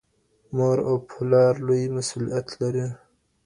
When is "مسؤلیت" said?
1.95-2.47